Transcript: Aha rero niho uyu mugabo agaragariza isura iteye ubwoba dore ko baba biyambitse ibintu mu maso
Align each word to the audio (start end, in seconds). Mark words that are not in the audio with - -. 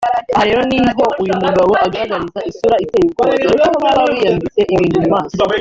Aha 0.35 0.43
rero 0.47 0.61
niho 0.69 1.05
uyu 1.21 1.33
mugabo 1.43 1.73
agaragariza 1.85 2.39
isura 2.49 2.75
iteye 2.83 3.05
ubwoba 3.07 3.33
dore 3.41 3.57
ko 3.71 3.77
baba 3.83 4.01
biyambitse 4.11 4.61
ibintu 4.73 4.97
mu 5.03 5.09
maso 5.15 5.41